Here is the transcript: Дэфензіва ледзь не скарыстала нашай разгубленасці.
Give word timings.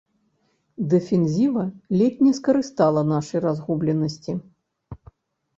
Дэфензіва 0.93 1.65
ледзь 1.99 2.23
не 2.29 2.31
скарыстала 2.39 3.01
нашай 3.13 3.39
разгубленасці. 3.47 4.31